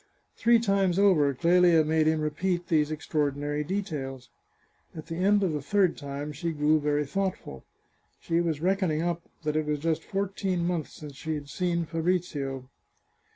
[0.35, 4.31] Three times over Clelia made him repeat these extraor dinary details.
[4.95, 7.65] At the end of the third time she grew very thoughtful.
[8.19, 12.67] She was reckoning up that it was just fourteen months since she had seen Fabrizio.